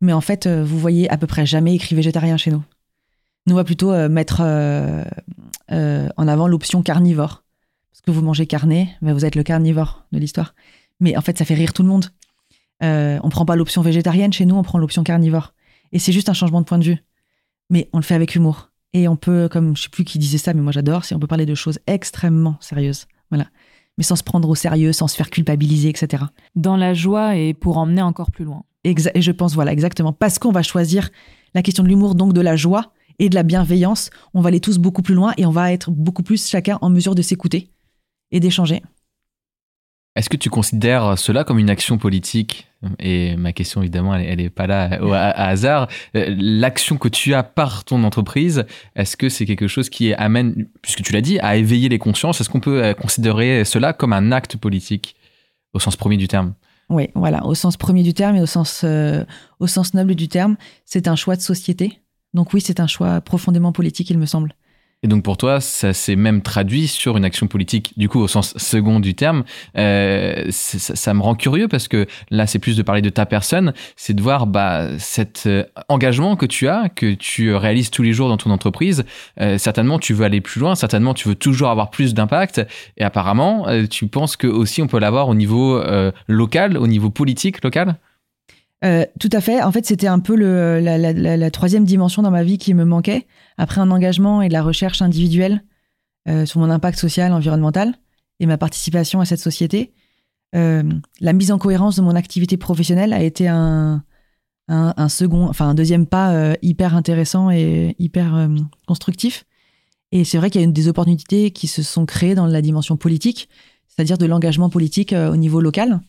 [0.00, 2.62] mais en fait, vous voyez à peu près jamais écrit végétarien chez nous.
[3.46, 7.44] Nous, on va plutôt mettre en avant l'option carnivore.
[7.90, 10.54] Parce que vous mangez carné, mais vous êtes le carnivore de l'histoire.
[11.00, 12.06] Mais en fait, ça fait rire tout le monde.
[12.80, 15.54] on prend pas l'option végétarienne chez nous, on prend l'option carnivore.
[15.92, 16.98] Et c'est juste un changement de point de vue.
[17.68, 18.70] Mais on le fait avec humour.
[18.92, 21.20] Et on peut, comme je sais plus qui disait ça, mais moi j'adore, si on
[21.20, 23.06] peut parler de choses extrêmement sérieuses.
[23.30, 23.46] Voilà
[24.00, 26.24] mais sans se prendre au sérieux, sans se faire culpabiliser, etc.
[26.56, 28.62] Dans la joie et pour emmener encore plus loin.
[28.82, 30.14] et je pense, voilà, exactement.
[30.14, 31.10] Parce qu'on va choisir
[31.52, 34.60] la question de l'humour, donc de la joie et de la bienveillance, on va aller
[34.60, 37.70] tous beaucoup plus loin et on va être beaucoup plus chacun en mesure de s'écouter
[38.32, 38.82] et d'échanger.
[40.16, 42.66] Est-ce que tu considères cela comme une action politique?
[42.98, 45.88] Et ma question, évidemment, elle n'est pas là au, hasard.
[46.16, 48.64] Euh, l'action que tu as par ton entreprise,
[48.96, 52.40] est-ce que c'est quelque chose qui amène, puisque tu l'as dit, à éveiller les consciences?
[52.40, 55.14] Est-ce qu'on peut euh, considérer cela comme un acte politique
[55.74, 56.54] au sens premier du terme?
[56.88, 59.24] Oui, voilà, au sens premier du terme et au sens, euh,
[59.60, 62.00] au sens noble du terme, c'est un choix de société.
[62.34, 64.54] Donc oui, c'est un choix profondément politique, il me semble.
[65.02, 68.28] Et donc pour toi, ça s'est même traduit sur une action politique, du coup au
[68.28, 69.44] sens second du terme.
[69.78, 73.24] Euh, ça, ça, me rend curieux parce que là, c'est plus de parler de ta
[73.24, 78.02] personne, c'est de voir bah, cet euh, engagement que tu as, que tu réalises tous
[78.02, 79.04] les jours dans ton entreprise.
[79.40, 82.60] Euh, certainement, tu veux aller plus loin, certainement, tu veux toujours avoir plus d'impact.
[82.98, 86.86] Et apparemment, euh, tu penses que aussi on peut l'avoir au niveau euh, local, au
[86.86, 87.96] niveau politique local?
[88.84, 89.62] Euh, tout à fait.
[89.62, 93.26] En fait, c'était un peu la, troisième dimension dans ma vie qui me manquait.
[93.58, 95.62] Après un engagement et de la recherche individuelle
[96.28, 97.94] euh, sur mon impact social, environnemental
[98.38, 99.92] et ma participation à cette société,
[100.54, 100.82] euh,
[101.20, 104.02] la mise en cohérence de mon activité professionnelle a été un,
[104.68, 108.48] un, second, enfin un deuxième pas hyper intéressant et hyper
[108.86, 109.44] constructif.
[110.12, 112.96] Et c'est vrai qu'il y a des opportunités qui se sont créées dans la dimension
[112.96, 113.48] politique,
[113.88, 116.00] c'est-à-dire de l'engagement politique au niveau local.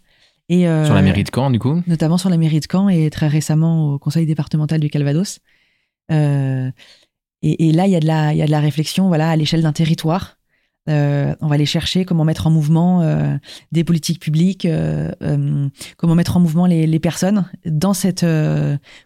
[0.51, 2.89] Et, euh, sur la mairie de Caen, du coup Notamment sur la mairie de Caen
[2.89, 5.39] et très récemment au conseil départemental du Calvados.
[6.11, 6.69] Euh,
[7.41, 9.35] et, et, là, il y, a de la, y a de la réflexion voilà, à
[9.37, 10.37] l'échelle d'un territoire,
[10.87, 13.01] on va aller chercher comment mettre en mouvement
[13.71, 14.67] des politiques publiques,
[15.97, 18.25] comment mettre en mouvement les, les personnes dans cette,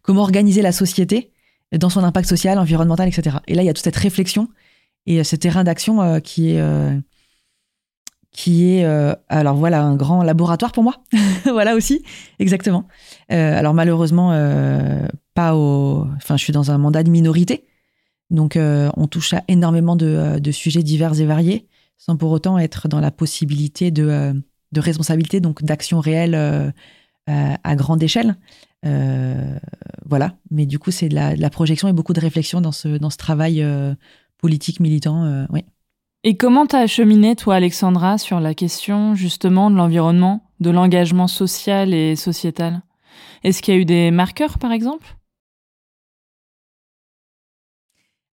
[0.01, 1.31] comment organiser la société
[1.77, 3.37] dans son impact social, environnemental, etc.
[3.47, 4.49] Et là, il y a toute cette réflexion
[5.05, 6.61] et ce terrain d'action qui est
[8.35, 10.95] qui est euh, alors voilà un grand laboratoire pour moi.
[11.45, 12.03] Voilà aussi
[12.39, 12.85] exactement.
[13.31, 17.63] Euh, alors malheureusement euh, pas au enfin je suis dans un mandat de minorité.
[18.31, 21.67] Donc on touche à énormément de, sujets divers et variés
[21.97, 24.33] sans pour autant être dans la possibilité de,
[24.71, 26.73] de responsabilité donc d'action réelle
[27.27, 28.35] à grande échelle.
[28.83, 30.37] Voilà.
[30.49, 32.97] Mais du coup c'est de la, de la, projection et beaucoup de réflexion dans ce
[32.97, 33.65] dans ce travail
[34.39, 35.63] politique militant oui
[36.27, 41.93] et comment t'as acheminé, toi, Alexandra, sur la question justement de l'environnement, de l'engagement social
[41.93, 42.81] et sociétal?
[43.43, 45.05] Est-ce qu'il y a eu des marqueurs, par exemple?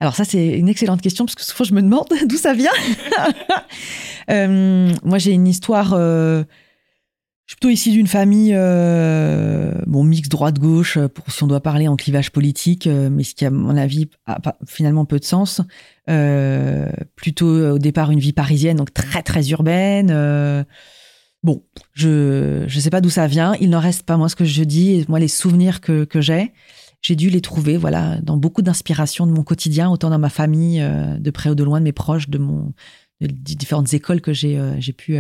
[0.01, 2.73] Alors ça, c'est une excellente question, parce que souvent, je me demande d'où ça vient.
[4.31, 5.95] Euh, moi, j'ai une histoire...
[5.95, 6.45] Euh,
[7.53, 11.97] suis plutôt ici d'une famille, euh, bon, mix droite-gauche, pour si on doit parler en
[11.97, 15.61] clivage politique, mais ce qui, à mon avis, a finalement peu de sens.
[16.11, 20.11] Euh, plutôt au départ une vie parisienne, donc très très urbaine.
[20.11, 20.65] Euh,
[21.45, 21.63] bon,
[21.93, 23.55] je je sais pas d'où ça vient.
[23.61, 26.53] Il n'en reste pas moi ce que je dis moi les souvenirs que que j'ai.
[27.03, 30.81] J'ai dû les trouver, voilà, dans beaucoup d'inspiration de mon quotidien, autant dans ma famille,
[30.81, 32.73] euh, de près ou de loin, de mes proches, de mon
[33.21, 35.17] différentes écoles que j'ai j'ai pu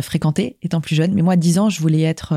[0.00, 1.12] fréquenter étant plus jeune.
[1.12, 2.34] Mais moi, à 10 ans, je voulais être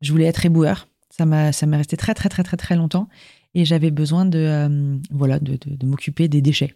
[0.00, 0.88] je voulais être éboueur.
[1.10, 3.08] Ça m'a ça m'est resté très très très très très longtemps
[3.56, 6.74] et j'avais besoin de, euh, voilà, de, m'occuper des déchets.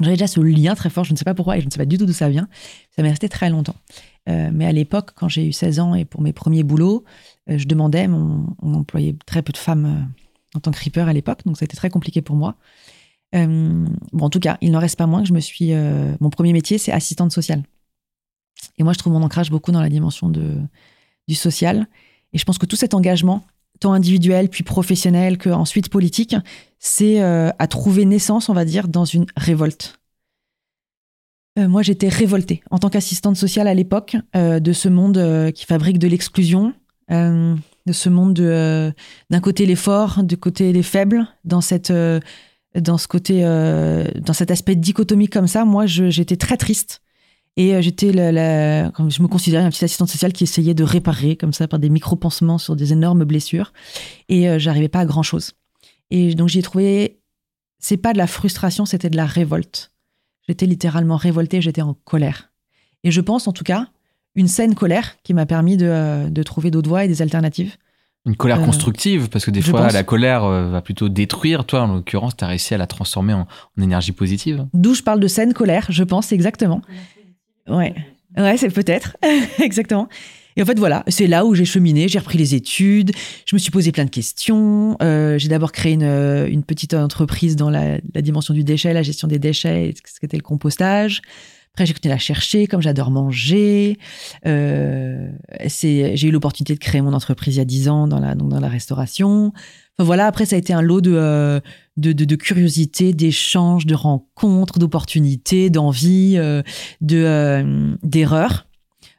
[0.00, 1.78] J'avais déjà ce lien très fort, je ne sais pas pourquoi et je ne sais
[1.78, 2.48] pas du tout d'où ça vient.
[2.90, 3.76] Ça m'est resté très longtemps.
[4.28, 7.04] Euh, mais à l'époque, quand j'ai eu 16 ans et pour mes premiers boulots,
[7.48, 10.12] euh, je demandais, on, employait très peu de femmes
[10.56, 12.56] en tant que reaper à l'époque, donc ça a été très compliqué pour moi.
[13.32, 13.86] bon,
[14.20, 15.72] en tout cas, il n'en reste pas moins que je me suis.
[16.20, 17.62] mon premier métier, c'est assistante sociale.
[18.78, 21.86] Et moi, je trouve mon ancrage beaucoup dans la dimension du social.
[22.32, 23.44] Et je pense que tout cet engagement
[23.80, 26.36] tant individuel puis professionnel que ensuite politique,
[26.78, 29.98] c'est euh, à trouver naissance, on va dire, dans une révolte.
[31.58, 35.66] Euh, moi, j'étais révoltée en tant qu'assistante sociale à l'époque euh, de ce monde qui
[35.66, 36.72] fabrique de l'exclusion,
[37.10, 41.92] de ce monde d'un côté les forts, du côté les faibles, dans cette
[42.74, 45.64] dans ce côté, dans cet aspect dichotomique comme ça.
[45.66, 47.02] Moi, j'étais très triste
[47.56, 51.36] et euh, j'étais la, je me considérais une petite assistante sociale qui essayait de réparer
[51.36, 53.72] comme ça par des micro-pansements sur des énormes blessures.
[54.28, 55.52] Et euh, j'arrivais pas à grand chose.
[56.10, 57.20] Et donc j'y ai trouvé,
[57.78, 59.92] c'est pas de la frustration, c'était de la révolte.
[60.48, 62.50] J'étais littéralement révoltée, j'étais en colère.
[63.04, 63.88] Et je pense en tout cas,
[64.34, 67.76] une saine colère qui m'a permis de, euh, de trouver d'autres voies et des alternatives.
[68.26, 71.66] Une colère constructive, parce que des fois, la colère va plutôt détruire.
[71.66, 73.46] Toi, en l'occurrence, tu as réussi à la transformer en,
[73.78, 74.66] en énergie positive.
[74.72, 76.80] D'où je parle de saine colère, je pense, exactement.
[77.68, 77.94] Ouais,
[78.36, 79.16] ouais, c'est peut-être
[79.62, 80.08] exactement.
[80.56, 83.10] Et en fait, voilà, c'est là où j'ai cheminé, j'ai repris les études,
[83.44, 84.96] je me suis posé plein de questions.
[85.02, 89.02] Euh, j'ai d'abord créé une, une, petite entreprise dans la, la, dimension du déchet, la
[89.02, 91.22] gestion des déchets, ce qu'était le compostage.
[91.74, 93.98] Après, j'ai continué à chercher, comme j'adore manger.
[94.46, 95.28] Euh,
[95.68, 98.50] j'ai eu l'opportunité de créer mon entreprise il y a 10 ans dans la, donc
[98.50, 99.52] dans la restauration.
[99.96, 101.58] Enfin voilà, après, ça a été un lot de, euh,
[101.96, 106.62] de, de, de curiosité, d'échanges, de rencontres, d'opportunités, d'envie, euh,
[107.00, 108.68] de euh, d'erreurs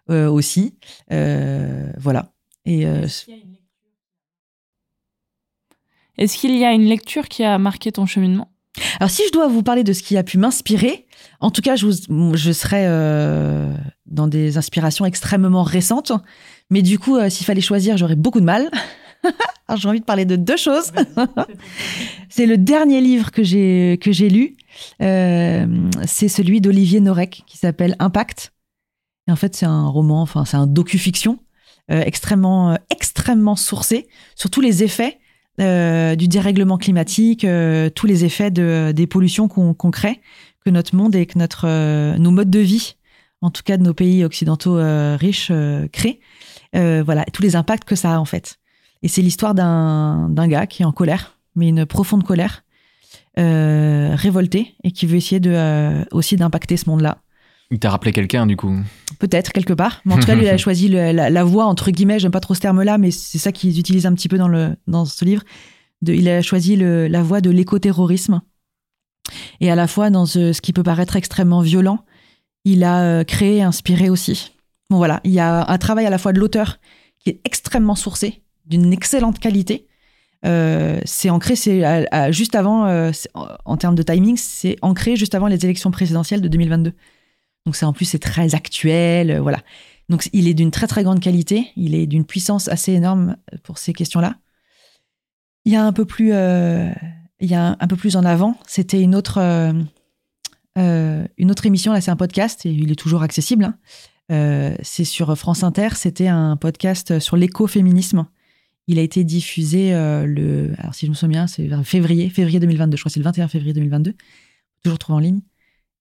[0.07, 0.77] aussi.
[1.09, 2.31] voilà.
[2.65, 2.85] Et
[6.17, 8.49] est-ce qu'il y a une lecture qui a marqué ton cheminement?
[8.99, 11.04] Alors, si je dois vous parler de ce qui a pu m'inspirer,
[11.39, 12.87] en tout cas, je, je serais
[14.05, 16.11] dans des inspirations extrêmement récentes.
[16.69, 18.69] Mais du coup, s'il fallait choisir, j'aurais beaucoup de mal.
[19.67, 20.91] Alors j'ai envie de parler de deux choses.
[22.29, 24.55] c'est le dernier livre que j'ai que j'ai lu.
[25.01, 28.53] Euh, c'est celui d'Olivier Norek qui s'appelle Impact.
[29.27, 31.39] Et en fait, c'est un roman, enfin c'est un docu-fiction
[31.91, 35.19] euh, extrêmement euh, extrêmement sourcé sur tous les effets
[35.57, 37.47] du dérèglement climatique,
[37.95, 40.19] tous les effets de, des pollutions qu'on crée,
[40.65, 42.95] que notre monde et que notre nos modes de vie,
[43.41, 44.77] en tout cas de nos pays occidentaux
[45.17, 45.51] riches,
[45.91, 46.19] créent.
[46.73, 48.57] voilà, tous les impacts que ça a en fait.
[49.05, 52.63] Et c'est l'histoire d'un gars qui est en colère, mais une profonde colère,
[53.37, 57.19] euh, révolté, et qui veut essayer de, euh, aussi d'impacter ce monde-là.
[57.69, 58.75] Il t'a rappelé quelqu'un, du coup
[59.19, 60.01] Peut-être, quelque part.
[60.05, 62.55] Mais en tout cas, lui, il a choisi la, voie, entre guillemets, j'aime pas trop
[62.55, 65.43] ce terme-là, mais c'est ça qu'ils utilisent un petit peu dans, le, dans ce livre.
[66.01, 68.41] De, il a choisi la voie de l'écoterrorisme.
[69.59, 71.99] Et à la fois, dans ce, qui peut paraître extrêmement violent,
[72.63, 74.53] il a euh, créé inspiré aussi.
[74.89, 76.79] Bon, voilà, il y a un travail à la fois de l'auteur
[77.19, 79.87] qui est extrêmement sourcé, d'une excellente qualité,
[80.45, 81.81] Euh, c'est ancré, c'est
[82.31, 83.11] juste avant, euh,
[83.65, 86.93] en, termes de timing, c'est ancré juste avant les élections présidentielles de 2022.
[87.65, 89.59] Donc c'est en plus c'est très actuel, voilà.
[90.07, 93.79] Donc il est d'une très très grande qualité, il est d'une puissance assez énorme pour
[93.79, 94.35] ces questions-là.
[95.65, 96.31] Il y a un peu plus,
[97.45, 99.39] il y a un, peu plus en avant, c'était une autre,
[100.75, 103.73] une autre émission là, c'est un podcast et il est toujours accessible.
[104.29, 104.75] Hein.
[104.81, 108.25] c'est sur France Inter, c'était un podcast sur l'écoféminisme
[108.87, 110.73] il a été diffusé euh, le.
[110.77, 112.97] Alors, si je me souviens bien, c'est février, février 2022.
[112.97, 114.13] Je crois que c'est le 21 février 2022.
[114.83, 115.41] Toujours trouvé en ligne.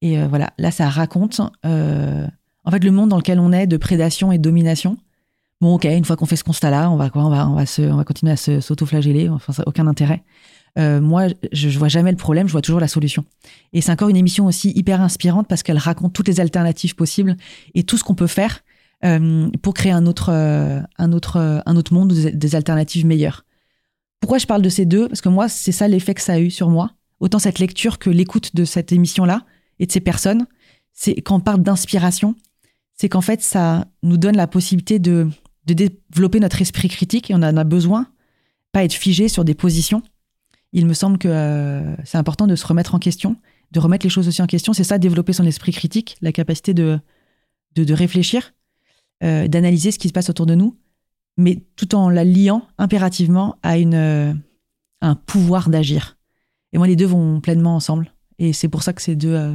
[0.02, 2.26] Et euh, voilà, là, ça raconte euh,
[2.64, 4.98] en fait le monde dans lequel on est de prédation et de domination.
[5.61, 7.64] Bon, ok, une fois qu'on fait ce constat-là, on va quoi on va, on va,
[7.64, 9.30] se, on va continuer à s'auto-flageller.
[9.30, 10.22] Enfin, ça n'a aucun intérêt.
[10.76, 13.24] Moi, je, je vois jamais le problème, je vois toujours la solution.
[13.72, 17.37] Et c'est encore une émission aussi hyper inspirante parce qu'elle raconte toutes les alternatives possibles
[17.74, 18.60] et tout ce qu'on peut faire
[19.04, 23.44] euh, pour créer un autre, euh, un autre, euh, un autre monde, des, alternatives meilleures.
[24.20, 25.08] Pourquoi je parle de ces deux?
[25.08, 26.92] Parce que moi, c'est ça l'effet que ça a eu sur moi.
[27.20, 29.44] Autant cette lecture que l'écoute de cette émission-là
[29.78, 30.46] et de ces personnes.
[30.92, 32.34] C'est quand on parle d'inspiration,
[32.94, 35.28] c'est qu'en fait, ça nous donne la possibilité de,
[35.66, 38.06] de développer notre esprit critique et on en a besoin,
[38.72, 40.02] pas être figé sur des positions.
[40.74, 43.37] Il me semble que c'est important de se remettre en question,
[43.70, 44.72] de remettre les choses aussi en question.
[44.72, 46.98] C'est ça, développer son esprit critique, la capacité de,
[47.76, 48.52] de, réfléchir.
[49.22, 50.76] Euh, d'analyser ce qui se passe autour de nous,
[51.37, 54.34] mais tout en la liant impérativement à une, euh,
[55.00, 56.18] un pouvoir d'agir.
[56.72, 58.12] Et moi, les deux vont pleinement ensemble.
[58.38, 59.54] Et c'est pour ça que ces deux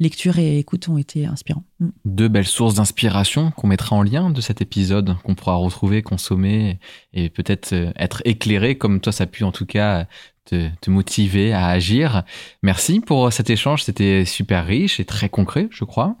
[0.00, 1.64] euh, lectures et écoutes ont été inspirants.
[1.80, 1.88] Mm.
[2.04, 6.78] Deux belles sources d'inspiration qu'on mettra en lien de cet épisode, qu'on pourra retrouver, consommer
[7.12, 10.06] et peut-être être éclairé, comme toi, ça a pu en tout cas
[10.44, 12.22] te, te, motiver à agir.
[12.62, 16.16] Merci pour cet échange, c'était super riche et très concret, je crois.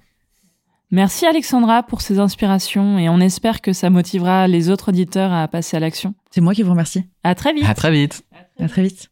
[0.90, 5.46] Merci Alexandra pour ces inspirations et on espère que ça motivera les autres auditeurs à
[5.46, 6.14] passer à l'action.
[6.30, 7.04] C'est moi qui vous remercie.
[7.24, 7.66] À très vite.
[7.66, 8.24] À très vite.
[8.58, 9.10] À très vite.